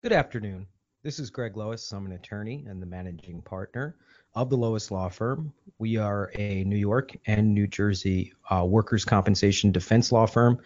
[0.00, 0.68] Good afternoon.
[1.02, 1.90] This is Greg Lois.
[1.90, 3.96] I'm an attorney and the managing partner
[4.36, 5.52] of the Lois Law Firm.
[5.80, 10.60] We are a New York and New Jersey uh, workers' compensation defense law firm,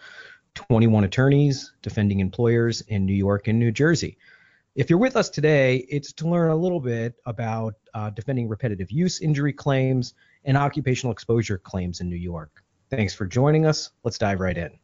[0.53, 4.19] 21 attorneys defending employers in New York and New Jersey.
[4.75, 8.91] If you're with us today, it's to learn a little bit about uh, defending repetitive
[8.91, 10.13] use injury claims
[10.45, 12.63] and occupational exposure claims in New York.
[12.91, 13.89] Thanks for joining us.
[14.03, 14.77] Let's dive right in.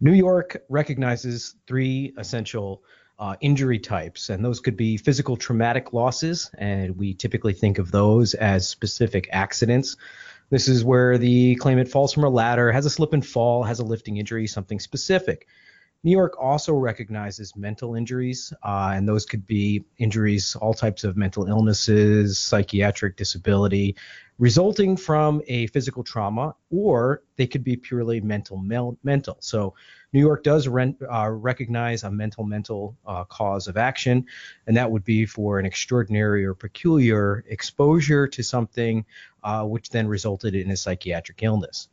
[0.00, 2.82] New York recognizes three essential
[3.18, 7.90] uh, injury types, and those could be physical traumatic losses, and we typically think of
[7.90, 9.98] those as specific accidents.
[10.48, 13.78] This is where the claimant falls from a ladder, has a slip and fall, has
[13.78, 15.46] a lifting injury, something specific.
[16.02, 21.14] New York also recognizes mental injuries, uh, and those could be injuries, all types of
[21.14, 23.94] mental illnesses, psychiatric disability,
[24.38, 28.56] resulting from a physical trauma, or they could be purely mental.
[29.02, 29.36] mental.
[29.40, 29.74] So
[30.14, 34.24] New York does rent, uh, recognize a mental mental uh, cause of action,
[34.66, 39.04] and that would be for an extraordinary or peculiar exposure to something,
[39.44, 41.90] uh, which then resulted in a psychiatric illness.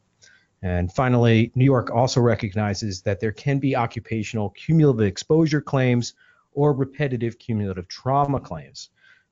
[0.61, 6.13] And finally, New York also recognizes that there can be occupational cumulative exposure claims
[6.53, 8.89] or repetitive cumulative trauma claims.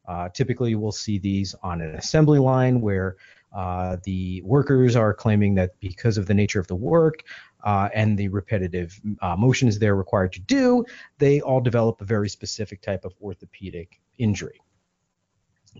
[0.07, 3.17] Uh, typically, we'll see these on an assembly line where
[3.55, 7.23] uh, the workers are claiming that because of the nature of the work
[7.63, 10.85] uh, and the repetitive uh, motions they're required to do,
[11.17, 14.61] they all develop a very specific type of orthopedic injury.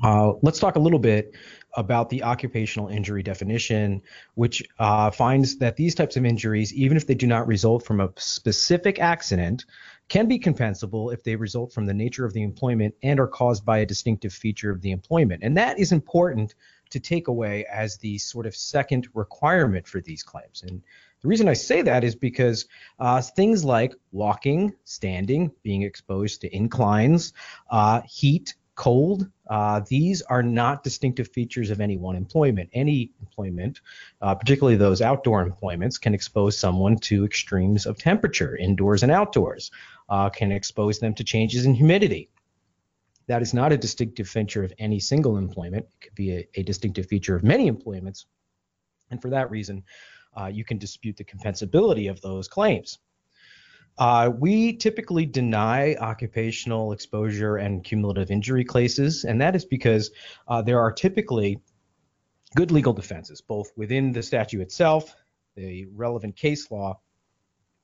[0.04, 1.34] Uh, let's talk a little bit
[1.78, 4.02] about the occupational injury definition,
[4.36, 8.00] which uh, finds that these types of injuries, even if they do not result from
[8.00, 9.66] a specific accident,
[10.08, 13.66] can be compensable if they result from the nature of the employment and are caused
[13.66, 15.44] by a distinctive feature of the employment.
[15.44, 16.56] And that is important
[16.92, 20.64] to take away as the sort of second requirement for these claims.
[20.64, 20.82] And
[21.22, 22.68] the reason I say that is because
[23.00, 27.34] uh, things like walking, standing, being exposed to inclines,
[27.72, 29.30] uh, heat, cold.
[29.50, 32.70] Uh, these are not distinctive features of any one employment.
[32.74, 33.82] Any employment,
[34.22, 39.72] uh, particularly those outdoor employments, can expose someone to extremes of temperature, indoors and outdoors,
[40.10, 42.30] uh, can expose them to changes in humidity.
[43.28, 45.86] That is not a distinctive feature of any single employment.
[45.86, 48.26] It could be a, a distinctive feature of many employments.
[49.10, 49.84] And for that reason,
[50.38, 53.00] uh, you can dispute the compensability of those claims.
[53.98, 60.12] Uh, we typically deny occupational exposure and cumulative injury cases, and that is because
[60.48, 61.60] uh, there are typically
[62.56, 65.16] good legal defenses, both within the statute itself,
[65.56, 67.00] the relevant case law,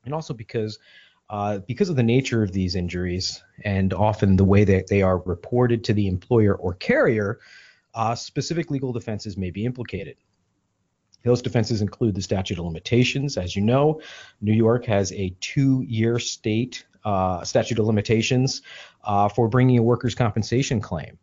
[0.04, 0.80] and also because
[1.30, 5.20] uh, because of the nature of these injuries and often the way that they are
[5.20, 7.40] reported to the employer or carrier,
[7.94, 10.18] uh, specific legal defenses may be implicated.
[11.24, 13.38] Those defenses include the statute of limitations.
[13.38, 14.02] As you know,
[14.42, 18.62] New York has a two year state uh, statute of limitations
[19.04, 21.18] uh, for bringing a workers' compensation claim.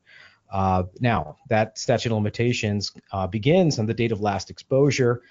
[0.50, 5.22] Uh, now, that statute of limitations uh, begins on the date of last exposure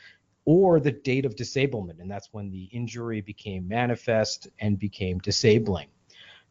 [0.46, 5.88] or the date of disablement, and that's when the injury became manifest and became disabling.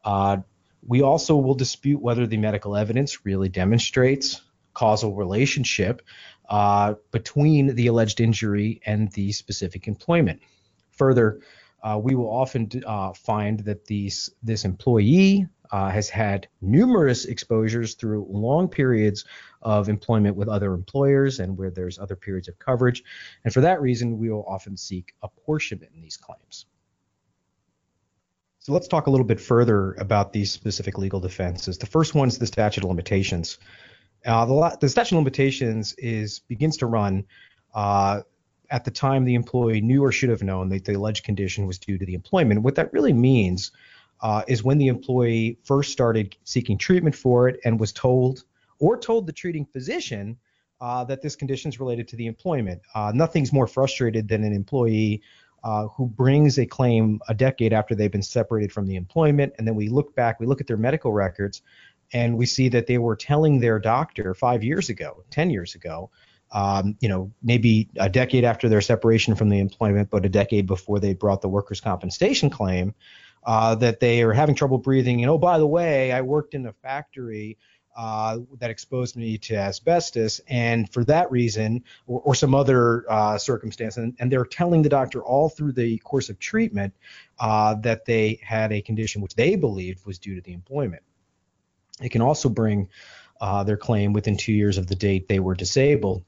[0.04, 0.38] Uh,
[0.86, 4.42] we also will dispute whether the medical evidence really demonstrates
[4.74, 6.02] causal relationship
[6.48, 10.40] uh, between the alleged injury and the specific employment.
[10.92, 11.40] Further,
[11.82, 17.94] uh, we will often uh, find that these, this employee uh, has had numerous exposures
[17.94, 19.24] through long periods
[19.62, 23.02] of employment with other employers and where there's other periods of coverage.
[23.44, 26.66] And for that reason, we will often seek apportionment in these claims.
[28.60, 31.78] So let's talk a little bit further about these specific legal defenses.
[31.78, 33.58] The first one is the statute of limitations.
[34.26, 37.24] Uh, the, the, statute of limitations is begins to run
[37.74, 38.22] uh,
[38.70, 41.78] at the time the employee knew or should have known that the alleged condition was
[41.78, 42.62] due to the employment.
[42.62, 43.70] What that really means
[44.20, 48.44] uh, is when the employee first started seeking treatment for it and was told
[48.78, 50.36] or told the treating physician
[50.80, 52.82] uh, that this condition is related to the employment.
[52.94, 55.22] Uh, nothing's more frustrated than an employee
[55.64, 59.66] uh, who brings a claim a decade after they've been separated from the employment, and
[59.66, 61.62] then we look back, we look at their medical records,
[62.12, 66.10] and we see that they were telling their doctor five years ago, 10 years ago,
[66.52, 70.66] um, you know, maybe a decade after their separation from the employment, but a decade
[70.66, 72.94] before they brought the workers' compensation claim,
[73.44, 75.22] uh, that they are having trouble breathing.
[75.22, 77.58] And oh, by the way, I worked in a factory
[77.96, 83.38] uh, that exposed me to asbestos, and for that reason, or, or some other uh,
[83.38, 86.92] circumstance, and, and, they're telling the doctor all through the course of treatment
[87.38, 91.02] uh, that they had a condition which they believed was due to the employment.
[91.98, 92.88] They can also bring
[93.40, 96.24] uh, their claim within two years of the date they were disabled.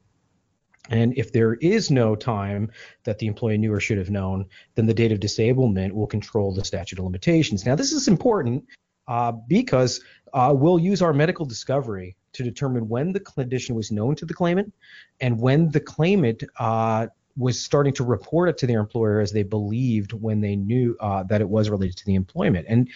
[0.91, 2.70] And if there is no time
[3.05, 6.55] that the employee knew or should have known, then the date of disablement will control
[6.55, 7.67] the statute of limitations.
[7.67, 8.65] Now, this is important
[9.06, 10.00] uh, because
[10.32, 14.35] uh, we'll use our medical discovery to determine when the condition was known to the
[14.35, 14.73] claimant
[15.21, 17.06] and when the claimant uh,
[17.38, 21.23] was starting to report it to their employer as they believed when they knew uh,
[21.23, 22.67] that it was related to the employment.
[22.69, 22.88] And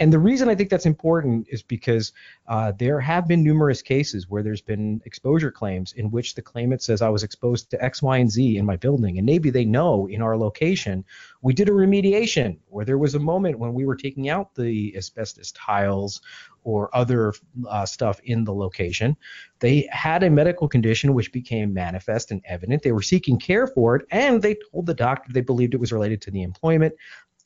[0.00, 2.12] and the reason I think that's important is because
[2.48, 6.82] uh, there have been numerous cases where there's been exposure claims in which the claimant
[6.82, 9.66] says I was exposed to X, Y, and Z in my building, and maybe they
[9.66, 11.04] know in our location
[11.42, 14.96] we did a remediation where there was a moment when we were taking out the
[14.96, 16.22] asbestos tiles
[16.66, 17.32] or other
[17.68, 19.16] uh, stuff in the location.
[19.60, 22.82] They had a medical condition which became manifest and evident.
[22.82, 25.92] They were seeking care for it, and they told the doctor they believed it was
[25.92, 26.94] related to the employment,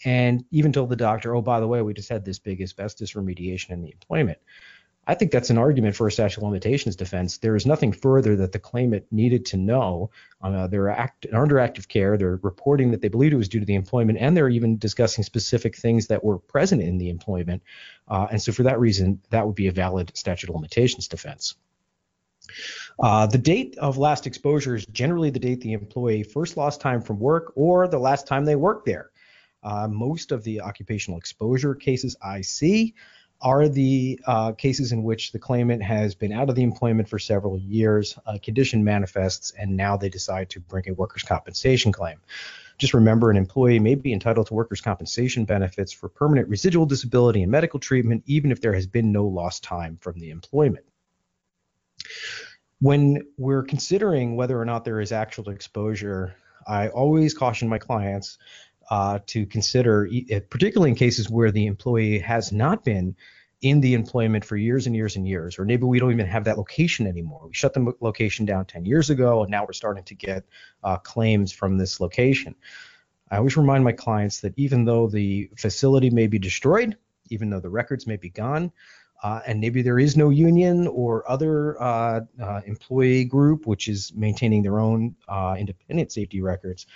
[0.07, 3.13] and even told the doctor, "Oh, by the way, we just had this big asbestos
[3.13, 4.39] remediation in the employment."
[5.07, 7.39] I think that's an argument for a statute of limitations defense.
[7.39, 10.11] There is nothing further that the claimant needed to know.
[10.43, 12.17] Uh, they're act, under active care.
[12.17, 15.25] They're reporting that they believed it was due to the employment, and they're even discussing
[15.25, 17.63] specific things that were present in the employment.
[18.07, 21.55] Uh, and so, for that reason, that would be a valid statute of limitations defense.
[22.99, 27.01] Uh, the date of last exposure is generally the date the employee first lost time
[27.01, 29.11] from work or the last time they worked there.
[29.63, 32.95] Uh, most of the occupational exposure cases I see
[33.43, 37.19] are the uh, cases in which the claimant has been out of the employment for
[37.19, 42.21] several years, a condition manifests, and now they decide to bring a workers' compensation claim.
[42.79, 47.43] Just remember, an employee may be entitled to workers' compensation benefits for permanent residual disability
[47.43, 50.85] and medical treatment, even if there has been no lost time from the employment.
[52.81, 56.35] When we're considering whether or not there is actual exposure,
[56.67, 58.39] I always caution my clients
[58.91, 63.17] uh, to consider, uh, particularly in cases where the employee has not been
[63.63, 66.45] in the employment for years and years and years, or maybe we don't even have
[66.45, 67.43] that location anymore.
[67.47, 70.45] We shut the location down 10 years ago, and now we're starting to get
[70.83, 72.55] uh, claims from this location.
[73.31, 76.97] I always remind my clients that even though the facility may be destroyed,
[77.29, 78.73] even though the records may be gone,
[79.23, 84.15] uh, and maybe there is no union or other uh, uh employee group which is
[84.17, 86.87] maintaining their own uh, independent safety records,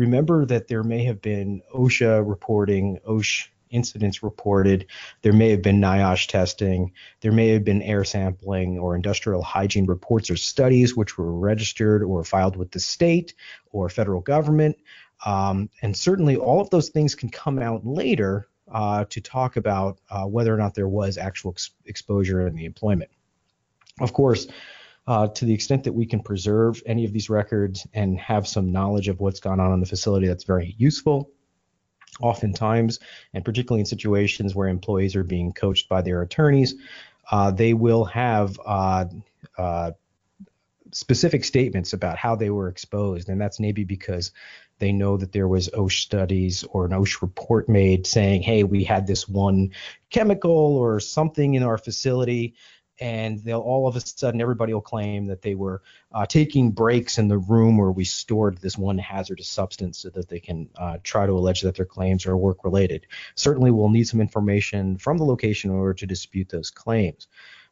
[0.00, 4.86] remember that there may have been OSHA reporting, OSHA incidents reported.
[5.22, 6.92] There may have been NIOSH testing.
[7.20, 12.02] There may have been air sampling or industrial hygiene reports or studies which were registered
[12.02, 13.34] or filed with the state
[13.70, 14.76] or federal government.
[15.24, 19.98] Um, and certainly all of those things can come out later uh, to talk about
[20.10, 23.10] uh, whether or not there was actual ex- exposure in the employment.
[24.00, 24.48] Of course,
[25.06, 28.72] uh, to the extent that we can preserve any of these records and have some
[28.72, 31.30] knowledge of what's gone on in the facility, that's very useful.
[32.20, 32.98] Oftentimes,
[33.32, 36.74] and particularly in situations where employees are being coached by their attorneys,
[37.30, 39.06] uh, they will have uh,
[39.56, 39.92] uh
[40.92, 44.32] specific statements about how they were exposed, and that's maybe because
[44.78, 48.84] they know that there was OSH studies or an OSH report made saying, "Hey, we
[48.84, 49.70] had this one
[50.10, 52.54] chemical or something in our facility."
[53.00, 55.82] And they'll all of a sudden everybody will claim that they were
[56.12, 60.28] uh, taking breaks in the room where we stored this one hazardous substance so that
[60.28, 63.06] they can uh, try to allege that their claims are work related.
[63.34, 67.26] Certainly, we'll need some information from the location in order to dispute those claims.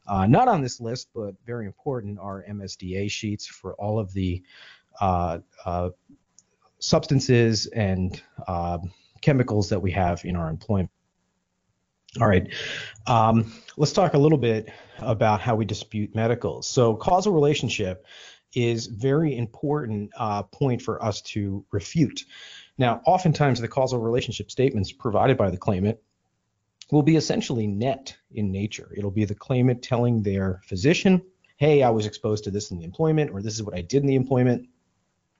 [0.07, 4.41] Uh, not on this list, but very important, are MSDS sheets for all of the
[4.99, 5.89] uh, uh,
[6.79, 8.79] substances and uh,
[9.21, 10.89] chemicals that we have in our employment.
[12.17, 12.51] All right.
[13.05, 16.67] Um, let's talk a little bit about how we dispute medicals.
[16.67, 18.05] So, causal relationship
[18.55, 22.25] is very important uh, point for us to refute.
[22.79, 25.99] Now, oftentimes the causal relationship statements provided by the claimant
[26.91, 28.91] will be essentially net in nature.
[28.97, 31.21] It'll be the claimant telling their physician,
[31.57, 34.01] "Hey, I was exposed to this in the employment," or "This is what I did
[34.01, 34.67] in the employment,"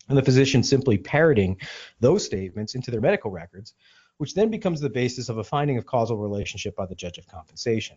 [0.08, 1.58] and the physician simply parroting
[2.00, 3.74] those statements into their medical records
[4.20, 7.26] which then becomes the basis of a finding of causal relationship by the judge of
[7.28, 7.96] compensation.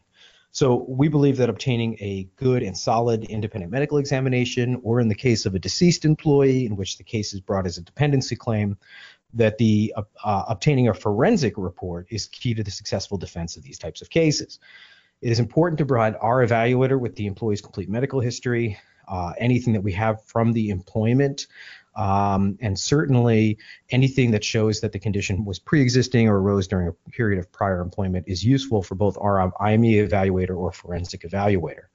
[0.52, 5.16] So we believe that obtaining a good and solid independent medical examination, or in the
[5.16, 8.76] case of a deceased employee in which the case is brought as a dependency claim,
[9.34, 13.64] that the uh, uh, obtaining a forensic report is key to the successful defense of
[13.64, 14.60] these types of cases.
[15.22, 19.72] It is important to provide our evaluator with the employee's complete medical history, uh, anything
[19.72, 21.48] that we have from the employment
[21.94, 23.58] um, and certainly
[23.90, 27.80] anything that shows that the condition was pre-existing or arose during a period of prior
[27.80, 31.86] employment is useful for both our IME evaluator or forensic evaluator.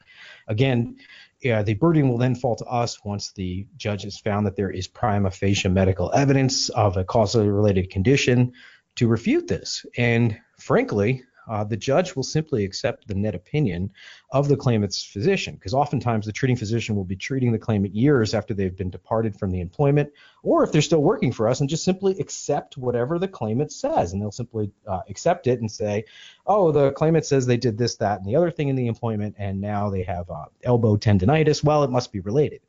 [0.47, 0.97] Again,
[1.41, 4.71] yeah, the burden will then fall to us once the judge has found that there
[4.71, 8.53] is prima facie medical evidence of a causally related condition
[8.95, 9.85] to refute this.
[9.97, 13.91] And frankly, uh, the judge will simply accept the net opinion
[14.31, 18.33] of the claimant's physician, because oftentimes the treating physician will be treating the claimant years
[18.33, 20.11] after they've been departed from the employment,
[20.43, 24.13] or if they're still working for us, and just simply accept whatever the claimant says,
[24.13, 26.03] and they'll simply uh, accept it and say,
[26.45, 29.35] "Oh, the claimant says they did this, that, and the other thing in the employment,
[29.37, 31.63] and now they have uh, elbow tendonitis.
[31.63, 32.61] Well, it must be related."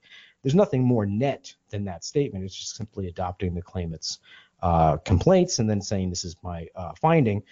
[0.42, 2.44] There's nothing more net than that statement.
[2.44, 4.20] It's just simply adopting the claimant's
[4.62, 7.42] uh, complaints and then saying this is my uh, finding.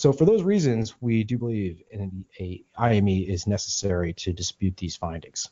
[0.00, 2.24] So for those reasons, we do believe an
[2.78, 5.50] IME is necessary to dispute these findings.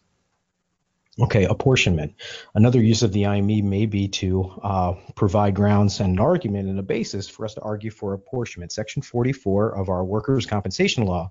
[1.21, 2.15] Okay, apportionment.
[2.55, 6.79] Another use of the IME may be to uh, provide grounds and an argument and
[6.79, 8.73] a basis for us to argue for apportionment.
[8.73, 11.31] Section 44 of our workers' compensation law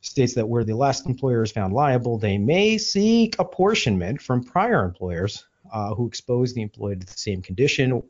[0.00, 4.84] states that where the last employer is found liable, they may seek apportionment from prior
[4.84, 8.00] employers uh, who exposed the employee to the same condition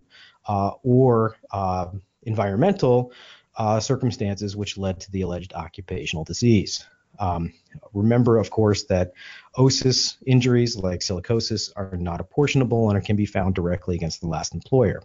[0.46, 1.86] uh, or uh,
[2.24, 3.10] environmental
[3.58, 6.86] uh, circumstances which led to the alleged occupational disease.
[7.18, 7.52] Um,
[7.92, 9.12] remember, of course, that
[9.56, 14.54] OSIS injuries like silicosis are not apportionable and can be found directly against the last
[14.54, 15.02] employer.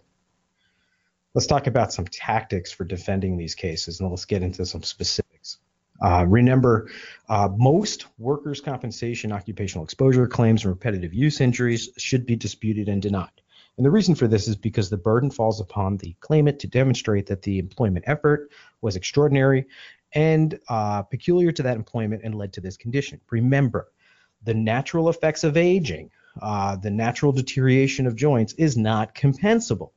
[1.34, 5.58] Let's talk about some tactics for defending these cases, and let's get into some specifics.
[6.00, 6.90] Uh, remember,
[7.28, 13.02] uh, most workers' compensation occupational exposure claims and repetitive use injuries should be disputed and
[13.02, 13.40] denied.
[13.76, 17.26] And the reason for this is because the burden falls upon the claimant to demonstrate
[17.26, 18.50] that the employment effort
[18.80, 19.66] was extraordinary
[20.12, 23.20] and uh, peculiar to that employment and led to this condition.
[23.30, 23.90] Remember,
[24.44, 29.90] the natural effects of aging, uh, the natural deterioration of joints is not compensable.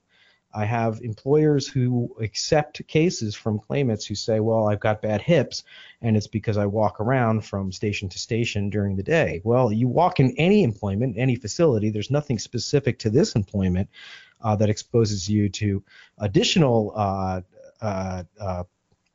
[0.58, 5.64] I have employers who accept cases from claimants who say, well, I've got bad hips
[6.02, 9.40] and it's because I walk around from station to station during the day.
[9.44, 13.88] Well, you walk in any employment, any facility, there's nothing specific to this employment
[14.42, 15.84] uh, that exposes you to
[16.18, 17.42] additional uh,
[17.80, 18.64] uh, uh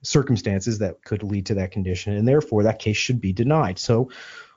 [0.04, 3.78] circumstances that could lead to that condition, and therefore that case should be denied.
[3.78, 4.10] So,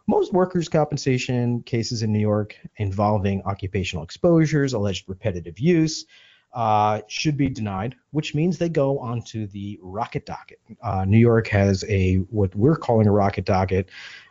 [0.08, 6.06] most workers' compensation cases in New York involving occupational exposures, alleged repetitive use,
[6.56, 10.60] uh, should be denied, which means they go onto the rocket docket.
[10.82, 13.90] Uh, New York has a what we're calling a rocket docket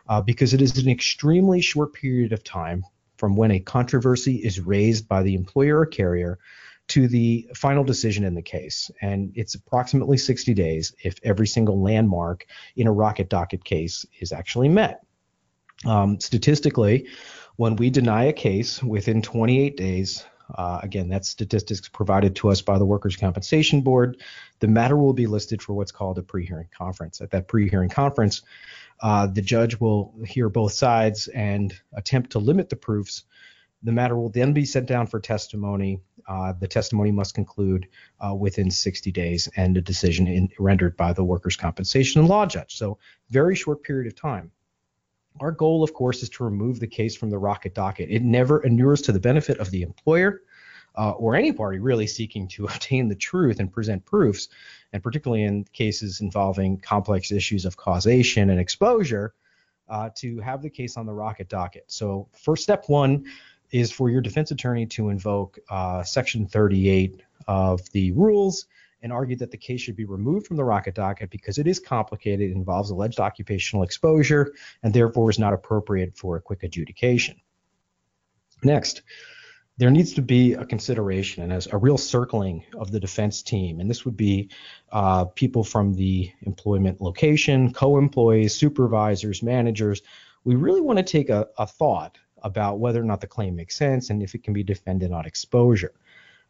[0.09, 2.83] uh, because it is an extremely short period of time
[3.17, 6.39] from when a controversy is raised by the employer or carrier
[6.87, 8.89] to the final decision in the case.
[9.01, 14.31] And it's approximately 60 days if every single landmark in a rocket docket case is
[14.31, 15.01] actually met.
[15.85, 17.07] Um, statistically,
[17.55, 22.61] when we deny a case within 28 days, uh, again, that's statistics provided to us
[22.61, 24.21] by the Workers' Compensation Board.
[24.59, 27.21] The matter will be listed for what's called a pre-hearing conference.
[27.21, 28.41] At that pre-hearing conference,
[29.01, 33.23] uh, the judge will hear both sides and attempt to limit the proofs.
[33.83, 35.99] The matter will then be sent down for testimony.
[36.27, 37.87] Uh, the testimony must conclude
[38.19, 42.75] uh, within 60 days and a decision in, rendered by the workers' compensation law judge.
[42.77, 42.97] So,
[43.29, 44.51] very short period of time.
[45.39, 48.09] Our goal, of course, is to remove the case from the rocket docket.
[48.09, 50.41] It never inures to the benefit of the employer
[50.97, 54.47] uh, or any party really seeking to obtain the truth and present proofs,
[54.93, 59.33] and particularly in cases involving complex issues of causation and exposure,
[59.89, 61.83] uh, to have the case on the rocket docket.
[61.87, 63.25] So, first step one
[63.71, 68.65] is for your defense attorney to invoke uh, Section 38 of the rules
[69.01, 71.79] and argued that the case should be removed from the rocket docket because it is
[71.79, 77.39] complicated, involves alleged occupational exposure, and therefore is not appropriate for a quick adjudication.
[78.63, 79.03] Next,
[79.77, 83.79] there needs to be a consideration and as a real circling of the defense team,
[83.79, 84.49] and this would be
[84.91, 90.01] uh, people from the employment location, co-employees, supervisors, managers.
[90.45, 93.75] We really want to take a, a thought about whether or not the claim makes
[93.75, 95.91] sense and if it can be defended on exposure.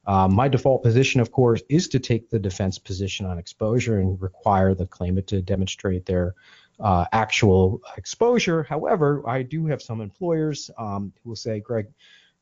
[0.08, 4.22] Um, my default position, of course, is to take the defense position on exposure and
[4.22, 6.36] require the claimant to demonstrate their
[6.80, 8.64] uh, actual exposure.
[8.64, 11.88] However, I do have some employers um, who will say, Greg,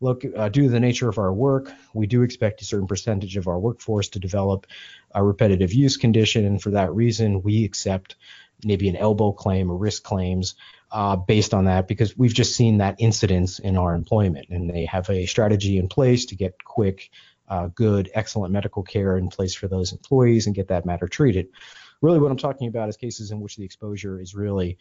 [0.02, 3.38] look, uh, due to the nature of our work, we do expect a certain percentage
[3.38, 4.68] of our workforce to develop
[5.14, 6.46] a repetitive use condition.
[6.46, 8.16] And for that reason, we accept
[8.66, 10.56] maybe an elbow claim or risk claims
[10.92, 14.48] uh, based on that because we've just seen that incidence in our employment.
[14.50, 17.10] And they have a strategy in place to get quick
[17.54, 21.50] uh, good, excellent medical care in place for those employees and get that matter treated.
[22.02, 24.80] Really, what I'm talking about is cases in which the exposure is really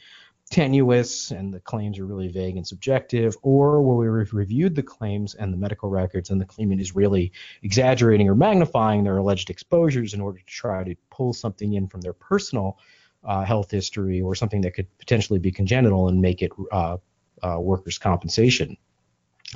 [0.51, 5.35] tenuous and the claims are really vague and subjective, or where we've reviewed the claims
[5.35, 10.15] and the medical records and the claimant is really exaggerating or magnifying their alleged exposures
[10.15, 12.79] in order to try to pull something in from their personal
[13.25, 16.97] uh, health history or something that could potentially be congenital and make it uh,
[17.43, 18.79] uh, workers' compensation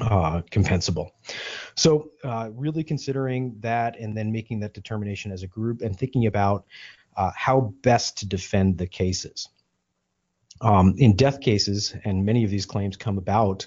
[0.00, 1.10] uh, compensable.
[1.74, 6.26] So, uh, really considering that and then making that determination as a group and thinking
[6.26, 6.66] about
[7.16, 9.48] uh, how best to defend the cases.
[10.60, 13.66] Um, in death cases, and many of these claims come about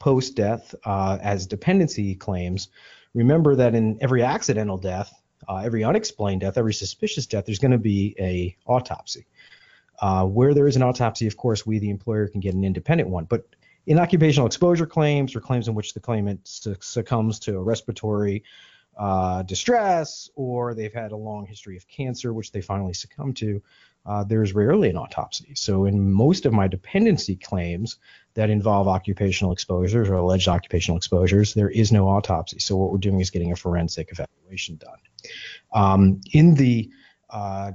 [0.00, 2.68] post death uh, as dependency claims,
[3.14, 5.12] remember that in every accidental death,
[5.48, 9.26] uh, every unexplained death, every suspicious death, there's going to be a autopsy.
[10.00, 13.08] Uh, where there is an autopsy, of course, we, the employer, can get an independent
[13.08, 13.24] one.
[13.24, 13.46] But
[13.86, 18.42] in occupational exposure claims or claims in which the claimant succumbs to a respiratory
[18.96, 23.62] uh, distress or they've had a long history of cancer, which they finally succumb to,
[24.06, 25.54] uh, there's rarely an autopsy.
[25.54, 27.96] So in most of my dependency claims
[28.34, 32.58] that involve occupational exposures or alleged occupational exposures, there is no autopsy.
[32.58, 34.98] So what we're doing is getting a forensic evaluation done.
[35.72, 36.90] Um, in the
[37.30, 37.72] uh,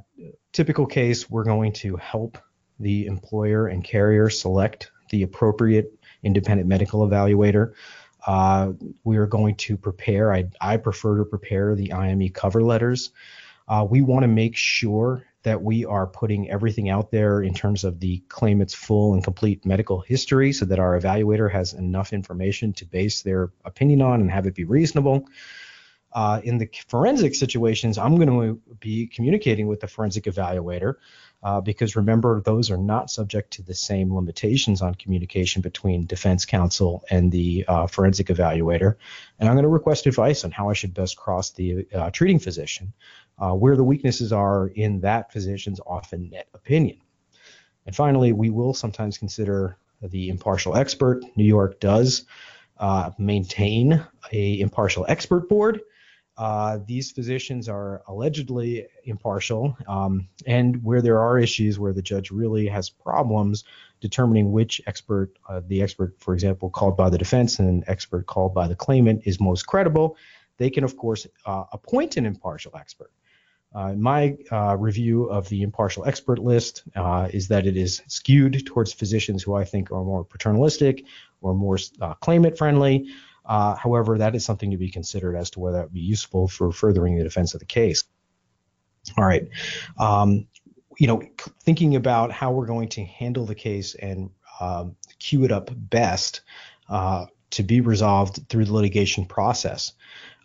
[0.53, 2.37] typical case, we're going to help
[2.79, 7.73] the employer and carrier select the appropriate independent medical evaluator.
[8.25, 8.73] Uh,
[9.03, 13.11] we are going to prepare, I, I, prefer to prepare the IME cover letters.
[13.67, 17.85] Uh, we want to make sure that we are putting everything out there in terms
[17.85, 22.73] of the claimant's full and complete medical history so that our evaluator has enough information
[22.73, 25.25] to base their opinion on and have it be reasonable.
[26.11, 30.95] Uh, in the forensic situations, I'm going to be communicating with the forensic evaluator
[31.41, 36.45] uh, because remember, those are not subject to the same limitations on communication between defense
[36.45, 38.95] counsel and the uh, forensic evaluator.
[39.39, 42.39] And I'm going to request advice on how I should best cross the uh, treating
[42.39, 42.91] physician,
[43.37, 46.97] uh, where the weaknesses are in that physician's often net opinion.
[47.85, 51.23] And finally, we will sometimes consider the impartial expert.
[51.37, 52.25] New York does
[52.77, 55.81] uh, maintain a impartial expert board
[56.39, 62.31] uh, these physicians are allegedly impartial, um, and where there are issues where the judge
[62.31, 63.65] really has problems
[63.99, 68.25] determining which expert, uh, the expert, for example, called by the defense and an expert
[68.25, 70.15] called by the claimant is most credible,
[70.55, 73.11] they can, of course, uh, appoint an impartial expert.
[73.75, 78.65] Uh, my uh, review of the impartial expert list uh, is that it is skewed
[78.65, 81.03] towards physicians who I think are more paternalistic
[81.41, 81.77] or more
[82.21, 83.09] claimant friendly.
[83.49, 86.47] Uh, however, that is something to be considered as to whether that would be useful
[86.47, 88.03] for furthering the defense of the case.
[89.17, 89.49] All right.
[89.97, 90.47] Um,
[90.99, 91.23] you know,
[91.63, 94.29] thinking about how we're going to handle the case and
[94.59, 96.41] um, queue it up best
[96.89, 99.93] uh, to be resolved through the litigation process.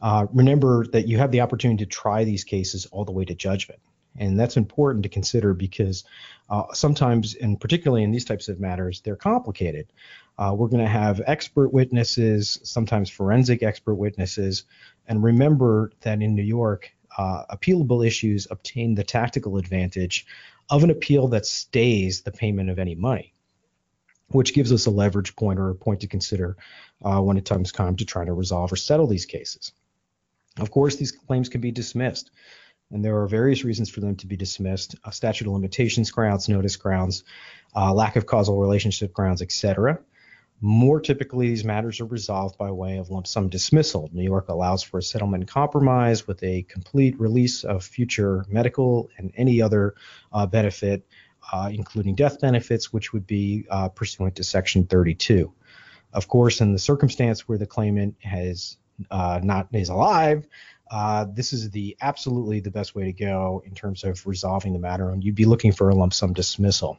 [0.01, 3.35] Uh, remember that you have the opportunity to try these cases all the way to
[3.35, 3.81] judgment.
[4.17, 6.05] And that's important to consider because
[6.49, 9.93] uh, sometimes, and particularly in these types of matters, they're complicated.
[10.39, 14.65] Uh, we're going to have expert witnesses, sometimes forensic expert witnesses.
[15.07, 20.27] And remember that in New York, uh, appealable issues obtain the tactical advantage
[20.71, 23.35] of an appeal that stays the payment of any money,
[24.29, 26.57] which gives us a leverage point or a point to consider
[27.05, 29.73] uh, when it comes time to try to resolve or settle these cases.
[30.59, 32.31] Of course, these claims can be dismissed
[32.91, 36.49] and there are various reasons for them to be dismissed: uh, statute of limitations grounds,
[36.49, 37.25] notice grounds,
[37.75, 39.99] uh, lack of causal relationship grounds, etc.
[40.67, 44.09] More typically, these matters are resolved by way of lump sum dismissal.
[44.15, 49.31] New York allows for a settlement compromise with a complete release of future medical and
[49.37, 49.95] any other
[50.33, 51.07] uh, benefit,
[51.53, 55.53] uh, including death benefits, which would be uh, pursuant to Section 32.
[56.15, 58.79] Of course, in the circumstance where the claimant has
[59.11, 60.49] uh, not is alive,
[60.91, 64.79] uh, this is the absolutely the best way to go in terms of resolving the
[64.79, 66.99] matter, and you'd be looking for a lump sum dismissal.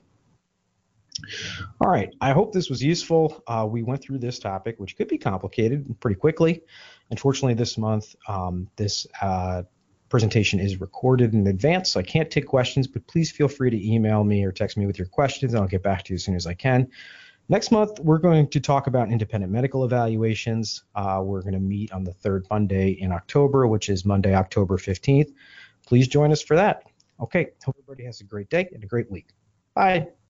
[1.81, 3.43] All right, I hope this was useful.
[3.47, 6.63] Uh, we went through this topic, which could be complicated pretty quickly.
[7.09, 9.63] Unfortunately, this month, um, this uh,
[10.09, 13.93] presentation is recorded in advance, so I can't take questions, but please feel free to
[13.93, 16.23] email me or text me with your questions, and I'll get back to you as
[16.23, 16.89] soon as I can.
[17.47, 20.83] Next month, we're going to talk about independent medical evaluations.
[20.95, 24.77] Uh, we're going to meet on the third Monday in October, which is Monday, October
[24.77, 25.31] 15th.
[25.85, 26.83] Please join us for that.
[27.19, 29.27] Okay, hope everybody has a great day and a great week.
[29.75, 30.07] Bye.